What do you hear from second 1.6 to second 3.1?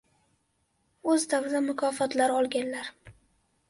mukofotlar olganlar